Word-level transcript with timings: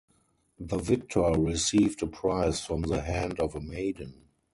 The 0.59 0.79
victor 0.79 1.31
received 1.33 2.01
a 2.01 2.07
prize 2.07 2.59
from 2.65 2.81
the 2.81 3.01
hand 3.03 3.39
of 3.39 3.53
a 3.53 3.61
maiden. 3.61 4.29